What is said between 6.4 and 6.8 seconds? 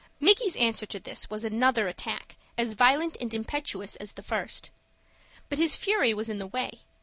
way.